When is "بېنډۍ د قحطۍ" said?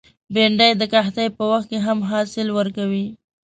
0.33-1.27